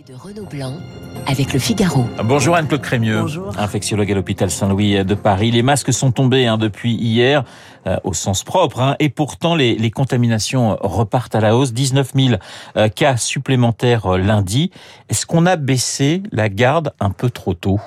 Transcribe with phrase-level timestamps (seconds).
[0.00, 0.78] de Renaud Blanc
[1.26, 2.06] avec le Figaro.
[2.24, 3.58] Bonjour Anne-Claude Crémieux, Bonjour.
[3.58, 5.50] infectiologue à l'hôpital Saint-Louis de Paris.
[5.50, 7.44] Les masques sont tombés hein, depuis hier,
[7.86, 11.74] euh, au sens propre, hein, et pourtant les, les, contaminations repartent à la hausse.
[11.74, 12.34] 19 000
[12.76, 14.70] euh, cas supplémentaires euh, lundi.
[15.10, 17.78] Est-ce qu'on a baissé la garde un peu trop tôt?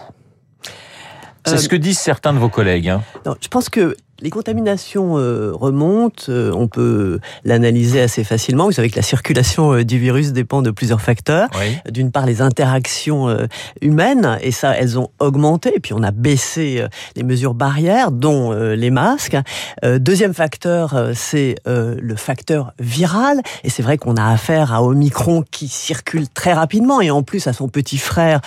[1.47, 2.89] C'est ce que disent certains de vos collègues.
[2.89, 3.03] Hein.
[3.25, 8.65] Non, je pense que les contaminations euh, remontent, euh, on peut l'analyser assez facilement.
[8.65, 11.49] Vous savez que la circulation euh, du virus dépend de plusieurs facteurs.
[11.59, 11.77] Oui.
[11.91, 13.35] D'une part, les interactions
[13.81, 15.73] humaines, et ça, elles ont augmenté.
[15.75, 16.83] Et puis, on a baissé
[17.15, 19.37] les mesures barrières, dont les masques.
[19.83, 23.41] Deuxième facteur, c'est le facteur viral.
[23.63, 27.47] Et c'est vrai qu'on a affaire à Omicron qui circule très rapidement, et en plus
[27.47, 28.41] à son petit frère,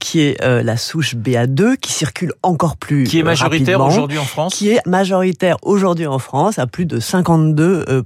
[0.00, 4.54] qui est la souche BA2, qui circule encore plus Qui est majoritaire aujourd'hui en France
[4.54, 7.88] qui est majoritaire aujourd'hui en France à plus de 52%.
[7.90, 8.02] euh,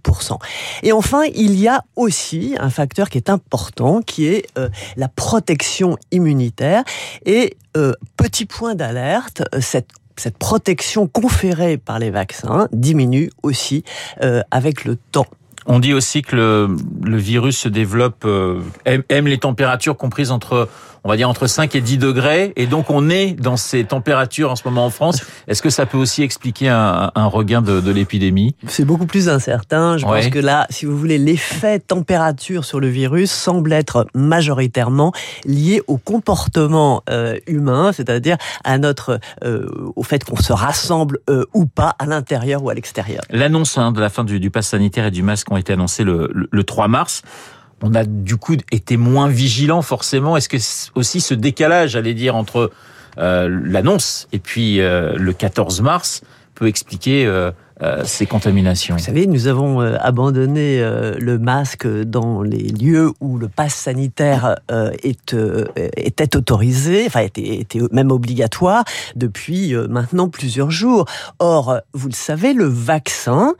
[0.82, 5.06] Et enfin, il y a aussi un facteur qui est important, qui est euh, la
[5.06, 6.82] protection immunitaire.
[7.24, 13.84] Et euh, petit point d'alerte, cette protection conférée par les vaccins diminue aussi
[14.50, 15.26] avec le temps.
[15.66, 18.26] On dit aussi que le, virus se développe,
[18.84, 20.68] aime les températures comprises entre,
[21.08, 24.50] on va dire entre 5 et 10 degrés, et donc on est dans ces températures
[24.50, 25.22] en ce moment en France.
[25.48, 28.54] Est-ce que ça peut aussi expliquer un, un regain de, de l'épidémie?
[28.66, 29.96] C'est beaucoup plus incertain.
[29.96, 30.20] Je Ouais.
[30.20, 35.12] pense que là, si vous voulez, l'effet température sur le virus semble être majoritairement
[35.46, 41.46] lié au comportement euh, humain, c'est-à-dire à notre euh, au fait qu'on se rassemble euh,
[41.54, 43.22] ou pas à l'intérieur ou à l'extérieur.
[43.30, 46.04] L'annonce hein, de la fin du, du pass sanitaire et du masque ont été annoncées
[46.04, 47.22] le, le, le 3 mars.
[47.82, 50.36] On a du coup été moins vigilant forcément.
[50.36, 50.56] Est-ce que
[50.94, 52.70] aussi ce décalage, allez dire, entre
[53.18, 56.22] euh, l'annonce et puis euh, le 14 mars
[56.54, 57.50] peut expliquer euh,
[57.82, 63.12] euh, ces contaminations Vous savez, nous avons euh, abandonné euh, le masque dans les lieux
[63.20, 64.56] où le pass sanitaire
[65.02, 68.84] était autorisé, enfin était, était même obligatoire
[69.16, 71.04] depuis maintenant plusieurs jours.
[71.38, 73.54] Or, vous le savez, le vaccin,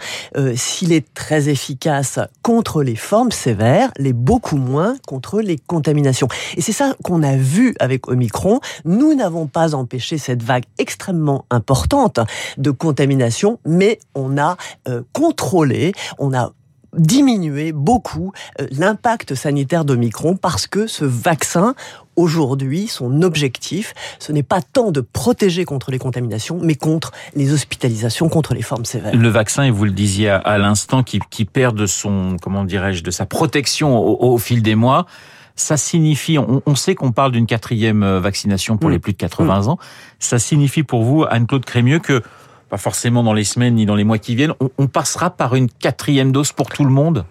[0.54, 6.28] s'il est très efficace contre les formes sévères, l'est beaucoup moins contre les contaminations.
[6.56, 8.60] Et c'est ça qu'on a vu avec Omicron.
[8.84, 12.20] Nous n'avons pas empêché cette vague extrêmement importante
[12.56, 14.56] de contamination, mais on a
[14.88, 16.52] euh, contrôlé, on a
[16.96, 21.74] diminué beaucoup euh, l'impact sanitaire d'Omicron parce que ce vaccin,
[22.16, 27.52] aujourd'hui, son objectif, ce n'est pas tant de protéger contre les contaminations, mais contre les
[27.52, 29.14] hospitalisations, contre les formes sévères.
[29.14, 33.02] Le vaccin, et vous le disiez à, l'instant, qui, qui perd de son, comment dirais-je,
[33.02, 35.06] de sa protection au, au fil des mois.
[35.54, 38.92] Ça signifie, on, on sait qu'on parle d'une quatrième euh, vaccination pour Mm.
[38.92, 39.78] les plus de 80 ans.
[40.20, 42.22] Ça signifie pour vous, Anne-Claude Crémieux, que
[42.68, 45.68] pas forcément dans les semaines ni dans les mois qui viennent, on, passera par une
[45.70, 47.24] quatrième dose pour tout le monde,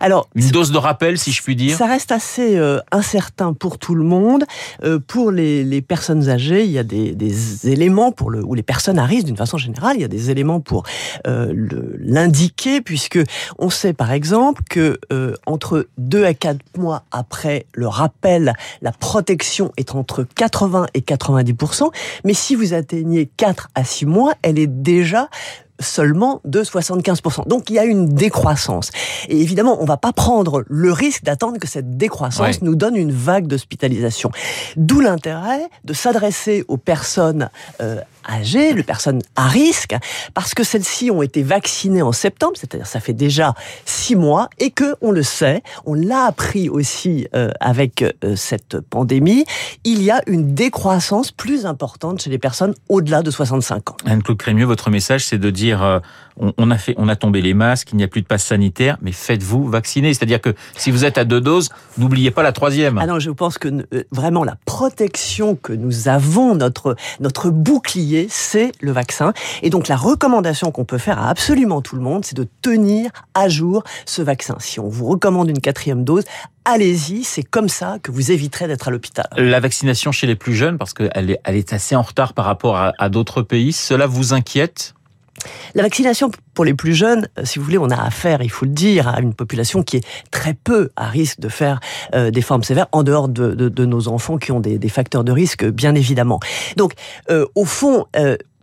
[0.00, 1.76] Alors, une dose de rappel, si je puis dire.
[1.76, 4.44] Ça reste assez euh, incertain pour tout le monde.
[4.84, 8.54] Euh, pour les, les personnes âgées, il y a des, des éléments pour le ou
[8.54, 10.84] les personnes à risque d'une façon générale, il y a des éléments pour
[11.26, 11.52] euh,
[11.98, 13.18] l'indiquer puisque
[13.58, 14.98] on sait par exemple que
[15.46, 21.90] entre 2 à 4 mois après le rappel, la protection est entre 80 et 90%
[22.24, 25.28] mais si vous atteignez 4 à 6 mois, elle est déjà
[25.80, 27.46] seulement de 75%.
[27.48, 28.90] Donc il y a une décroissance.
[29.28, 32.52] Et évidemment, on va pas prendre le risque d'attendre que cette décroissance Ouais.
[32.62, 34.30] nous donne une vague d'hospitalisation.
[34.76, 37.48] D'où l'intérêt de s'adresser aux personnes
[37.80, 39.94] euh, âgées, les personnes à risque,
[40.34, 43.54] parce que celles-ci ont été vaccinées en septembre, c'est-à-dire ça fait déjà
[43.86, 48.80] six mois, et que on le sait, on l'a appris aussi euh, avec euh, cette
[48.80, 49.44] pandémie,
[49.84, 53.96] il y a une décroissance plus importante chez les personnes au-delà de 65 ans.
[54.04, 56.00] Anne-Claude Crémieux, votre message, c'est de dire, euh,
[56.36, 58.44] on, on a fait, on a tombé les masques, il n'y a plus de passe
[58.44, 60.14] sanitaire, mais faites-vous vacciner.
[60.14, 62.98] C'est-à-dire que si vous êtes à deux doses, n'oubliez pas la troisième.
[62.98, 68.28] Ah non, je pense que euh, vraiment la protection que nous avons, notre, notre bouclier,
[68.30, 69.32] c'est le vaccin.
[69.62, 73.10] Et donc la recommandation qu'on peut faire à absolument tout le monde, c'est de tenir
[73.34, 74.56] à jour ce vaccin.
[74.60, 76.24] Si on vous recommande une quatrième dose,
[76.64, 79.26] allez-y, c'est comme ça que vous éviterez d'être à l'hôpital.
[79.36, 82.44] La vaccination chez les plus jeunes, parce qu'elle est, elle est assez en retard par
[82.44, 84.94] rapport à, à d'autres pays, cela vous inquiète?
[85.74, 88.64] La vaccination pour les plus jeunes, euh, si vous voulez, on a affaire, il faut
[88.64, 91.80] le dire, à une population qui est très peu à risque de faire
[92.14, 95.64] euh, des formes sévères, en dehors de, nos enfants qui ont des, facteurs de risque,
[95.64, 96.40] bien évidemment.
[96.76, 96.92] Donc,
[97.30, 98.06] euh, au fond,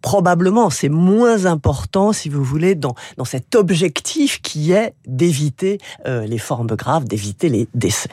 [0.02, 6.38] probablement, c'est moins important, si vous voulez, dans, dans cet objectif qui est d'éviter les
[6.38, 8.10] formes graves, d'éviter les décès.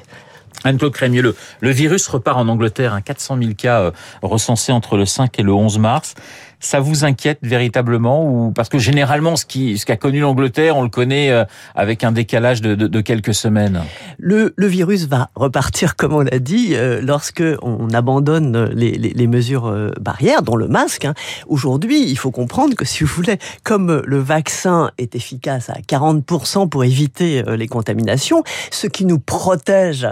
[0.64, 3.92] Anne-Claude Crémieux, le, le virus repart en Angleterre, hein, 400 000 cas
[4.22, 6.14] recensés entre le 5 et le 11 mars.
[6.62, 10.82] Ça vous inquiète véritablement ou parce que généralement ce qui ce qu'a connu l'Angleterre, on
[10.82, 11.44] le connaît euh,
[11.74, 13.82] avec un décalage de, de, de quelques semaines.
[14.18, 19.10] Le, le, virus va repartir, comme on l'a dit, euh, lorsque on abandonne les, les,
[19.10, 21.04] les mesures euh, barrières, dont le masque.
[21.04, 21.14] Hein.
[21.48, 26.68] Aujourd'hui, il faut comprendre que si vous voulez, comme le vaccin est efficace à 40%
[26.68, 30.06] pour éviter les contaminations, ce qui nous protège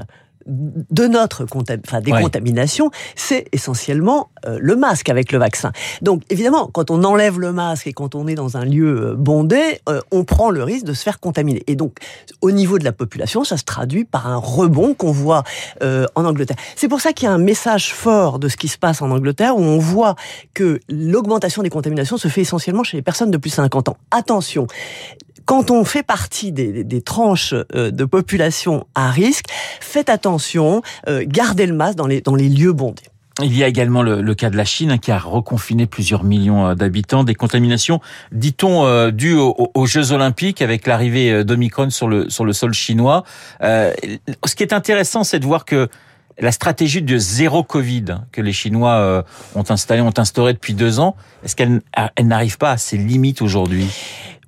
[0.50, 5.72] de notre enfin, des contaminations, c'est essentiellement euh, le masque avec le vaccin.
[6.02, 9.14] Donc évidemment, quand on enlève le masque et quand on est dans un lieu euh,
[9.14, 11.62] bondé, euh, on prend le risque de se faire contaminer.
[11.68, 11.98] Et donc
[12.40, 15.44] au niveau de la population, ça se traduit par un rebond qu'on voit
[15.80, 16.56] en Angleterre.
[16.76, 19.10] C'est pour ça qu'il y a un message fort de ce qui se passe en
[19.10, 20.14] Angleterre où on voit
[20.54, 23.96] que l'augmentation des contaminations se fait essentiellement chez les personnes de plus de 50 ans.
[24.10, 24.66] Attention,
[25.44, 29.46] quand on fait partie des, tranches euh, de population à risque,
[29.80, 33.02] faites attention, euh, gardez le masque dans les, lieux bondés.
[33.42, 36.68] Il y a également le, cas de la Chine hein, qui a reconfiné plusieurs millions
[36.68, 38.00] euh, d'habitants, des contaminations,
[38.32, 43.24] dit-on, dues aux, Jeux Olympiques avec l'arrivée d'Omicron sur le, sur le sol chinois.
[43.60, 45.88] ce qui est intéressant, c'est de voir que
[46.38, 51.16] la stratégie de zéro Covid que les Chinois ont installé, ont instauré depuis deux ans,
[51.44, 51.82] est-ce qu'elle
[52.16, 53.88] elle, n'arrive pas à ses limites aujourd'hui?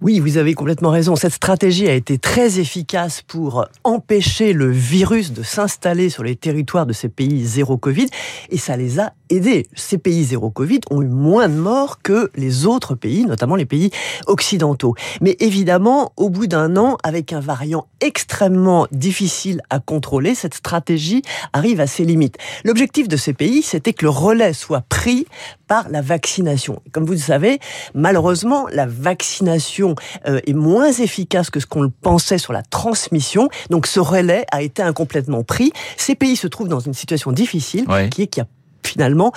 [0.02, 1.14] Oui, vous avez complètement raison.
[1.14, 6.86] Cette stratégie a été très efficace pour empêcher le virus de s'installer sur les territoires
[6.86, 8.06] de ces pays zéro Covid
[8.50, 9.64] et ça les a aidés.
[9.74, 13.64] Ces pays zéro Covid ont eu moins de morts que les autres pays, notamment les
[13.64, 13.90] pays
[14.26, 14.96] occidentaux.
[15.20, 21.22] Mais évidemment, au bout d'un an, avec un variant extrêmement difficile à contrôler, cette stratégie
[21.52, 22.38] arrive à ses limites.
[22.64, 25.26] L'objectif de ces pays, c'était que le relais soit pris
[25.72, 26.82] par la vaccination.
[26.92, 27.58] Comme vous le savez,
[27.94, 29.94] malheureusement, la vaccination
[30.28, 33.48] euh, est moins efficace que ce qu'on le pensait sur la transmission.
[33.70, 35.72] Donc ce relais a été incomplètement pris.
[35.96, 38.46] Ces pays se trouvent dans une situation difficile qui est qu'il a
[38.84, 39.32] finalement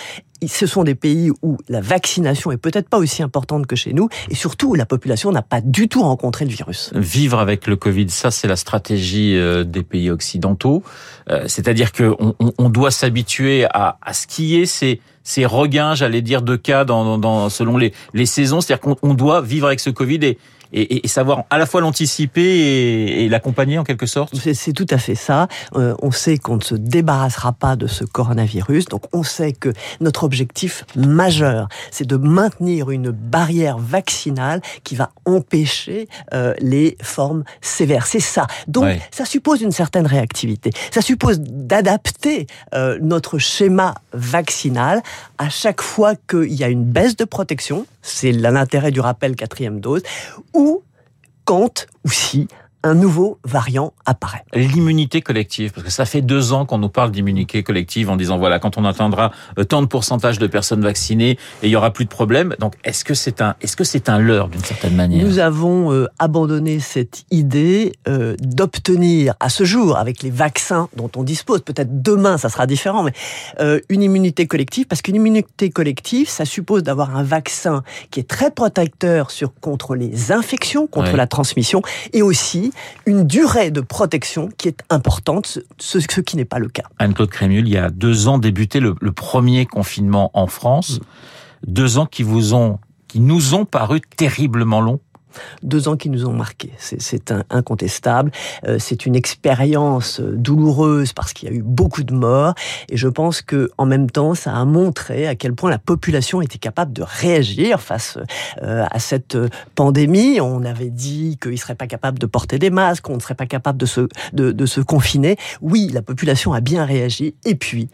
[0.47, 4.09] ce sont des pays où la vaccination est peut-être pas aussi importante que chez nous
[4.29, 6.91] et surtout où la population n'a pas du tout rencontré le virus.
[6.93, 10.83] Vivre avec le Covid, ça c'est la stratégie euh, des pays occidentaux.
[11.29, 16.21] Euh, c'est-à-dire qu'on on doit s'habituer à, à ce qui est ces, ces regains, j'allais
[16.21, 18.61] dire, de cas selon les, les saisons.
[18.61, 20.37] C'est-à-dire qu'on doit vivre avec ce Covid et,
[20.75, 24.35] et, et, savoir à la fois l'anticiper et, et l'accompagner en quelque sorte?
[24.35, 25.47] C'est tout à fait ça.
[25.75, 29.73] Euh, on sait qu'on ne se débarrassera pas de ce coronavirus, donc on sait que
[30.01, 37.43] notre objectif majeur, c'est de maintenir une barrière vaccinale qui va empêcher euh, les formes
[37.61, 38.05] sévères.
[38.05, 38.47] C'est ça.
[38.67, 40.71] Donc ça suppose une certaine réactivité.
[40.91, 45.01] Ça suppose d'adapter euh, notre schéma vaccinal
[45.37, 49.79] à chaque fois qu'il y a une baisse de protection, c'est l'intérêt du rappel quatrième
[49.79, 50.03] dose,
[50.53, 50.83] ou
[51.43, 52.47] quand aussi
[52.85, 54.45] un nouveau variant apparaît.
[54.53, 58.37] L'immunité collective, parce que ça fait deux ans qu'on nous parle d'immunité collective en disant
[58.37, 61.91] voilà quand on atteindra euh, tant de pourcentage de personnes vaccinées et il y aura
[61.91, 62.55] plus de problèmes.
[62.59, 65.25] Donc est-ce que c'est un est-ce que c'est un leurre d'une certaine manière?
[65.25, 71.09] Nous avons euh, abandonné cette idée euh, d'obtenir à ce jour avec les vaccins dont
[71.15, 71.61] on dispose.
[71.61, 73.13] Peut-être demain ça sera différent, mais
[73.89, 77.81] une immunité collective parce qu'une immunité collective ça suppose d'avoir un vaccin
[78.11, 81.81] qui est très protecteur sur contre les infections, contre la transmission
[82.13, 82.71] et aussi
[83.05, 86.83] une durée de protection qui est importante, ce, qui n'est pas le cas.
[86.99, 90.99] Anne-Claude Crémul, il y a deux ans débuté le, premier confinement en France.
[90.99, 91.03] Mm.
[91.67, 94.99] Deux ans qui vous ont, qui nous ont paru terriblement longs
[95.63, 96.71] deux ans qui nous ont marqués.
[96.79, 98.31] C'est incontestable.
[98.67, 102.53] Euh, c'est une expérience euh, douloureuse parce qu'il y a eu beaucoup de morts.
[102.89, 106.41] Et je pense que en même temps, ça a montré à quel point la population
[106.41, 108.17] était capable de réagir face
[108.61, 109.37] euh, à cette
[109.75, 110.39] pandémie.
[110.41, 113.45] On avait dit qu'il serait pas capable de porter des masques, qu'on ne serait pas
[113.45, 115.37] capable de se, de, de se confiner.
[115.61, 117.35] Oui, la population a bien réagi.
[117.45, 117.89] Et puis,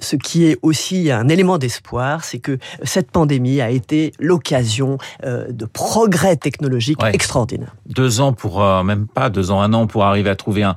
[0.00, 5.64] ce qui est aussi un élément d'espoir, c'est que cette pandémie a été l'occasion de
[5.64, 6.81] progrès technologiques
[7.12, 7.74] extraordinaire.
[7.86, 10.76] Deux ans pour euh, même pas deux ans, un an pour arriver à trouver un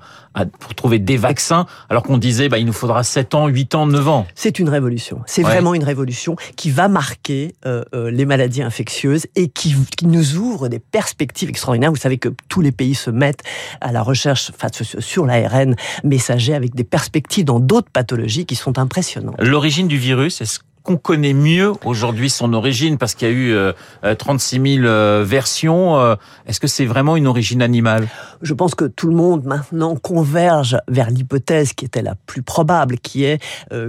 [0.59, 3.87] pour trouver des vaccins, alors qu'on disait bah il nous faudra sept ans, huit ans,
[3.87, 4.27] neuf ans.
[4.35, 5.21] C'est une révolution.
[5.25, 10.07] C'est vraiment une révolution qui va marquer euh, euh, les maladies infectieuses et qui, qui,
[10.07, 11.91] nous ouvre des perspectives extraordinaires.
[11.91, 13.43] Vous savez que tous les pays se mettent
[13.79, 14.51] à la recherche
[14.99, 19.35] sur l'ARN messager avec des perspectives dans d'autres pathologies qui sont impressionnantes.
[19.39, 24.15] L'origine du virus, est-ce qu'on connaît mieux aujourd'hui son origine parce qu'il y a eu
[24.17, 26.15] 36 euh, 000 euh, euh, versions.
[26.45, 28.07] Est-ce que c'est vraiment une origine animale?
[28.41, 32.99] Je pense que tout le monde maintenant converge vers l'hypothèse qui était la plus probable,
[32.99, 33.39] qui est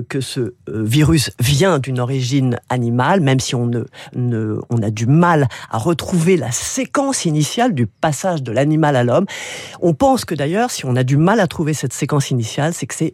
[0.09, 6.37] que ce virus vient d'une origine animale, même si on, a du mal à retrouver
[6.39, 9.27] la séquence initiale du passage de l'animal à l'homme.
[9.83, 12.87] On pense que d'ailleurs, si on a du mal à trouver cette séquence initiale, c'est
[12.87, 13.13] que c'est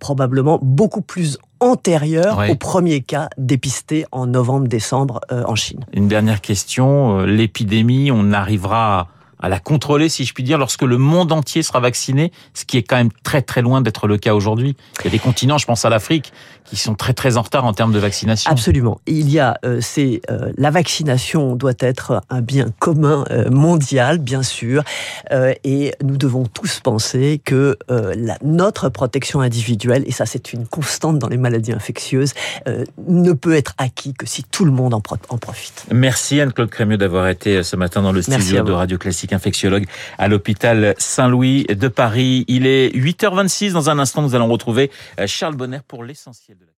[0.00, 5.84] probablement beaucoup plus antérieure au premier cas dépisté en novembre-décembre en Chine.
[5.92, 9.08] Une dernière question, l'épidémie, on arrivera
[9.40, 12.76] à la contrôler, si je puis dire, lorsque le monde entier sera vacciné, ce qui
[12.76, 14.76] est quand même très très loin d'être le cas aujourd'hui.
[15.00, 16.32] Il y a des continents, je pense à l'Afrique,
[16.64, 18.50] qui sont très très en retard en termes de vaccination.
[18.50, 19.00] Absolument.
[19.06, 24.18] Il y a, euh, c'est euh, la vaccination doit être un bien commun euh, mondial,
[24.18, 24.82] bien sûr,
[25.30, 30.52] euh, et nous devons tous penser que euh, la, notre protection individuelle, et ça c'est
[30.52, 32.34] une constante dans les maladies infectieuses,
[32.66, 35.86] euh, ne peut être acquis que si tout le monde en, pro en profite.
[35.90, 39.86] Merci Anne-Claude Crémieux d'avoir été ce matin dans le studio de Radio Classique infectiologue
[40.18, 42.44] à l'hôpital Saint-Louis de Paris.
[42.48, 43.72] Il est 8h26.
[43.72, 44.90] Dans un instant, nous allons retrouver
[45.26, 46.72] Charles Bonner pour l'essentiel de la